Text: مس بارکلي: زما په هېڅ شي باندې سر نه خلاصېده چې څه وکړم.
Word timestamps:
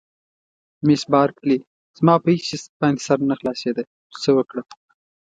مس 0.85 1.01
بارکلي: 1.13 1.57
زما 1.97 2.13
په 2.23 2.27
هېڅ 2.33 2.43
شي 2.49 2.57
باندې 2.81 3.01
سر 3.07 3.17
نه 3.29 3.35
خلاصېده 3.39 3.83
چې 4.11 4.17
څه 4.23 4.29
وکړم. 4.37 4.67